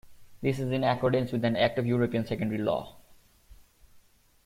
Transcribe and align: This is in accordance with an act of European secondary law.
This 0.41 0.57
is 0.57 0.71
in 0.71 0.83
accordance 0.83 1.31
with 1.31 1.45
an 1.45 1.55
act 1.55 1.77
of 1.77 1.85
European 1.85 2.25
secondary 2.25 2.59
law. 2.59 2.97